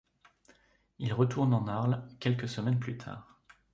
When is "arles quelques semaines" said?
1.67-2.79